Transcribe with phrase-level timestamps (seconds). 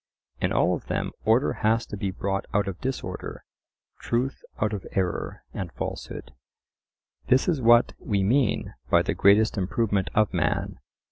[0.39, 3.45] In all of them order has to be brought out of disorder,
[3.99, 6.33] truth out of error and falsehood.
[7.27, 10.79] This is what we mean by the greatest improvement of man.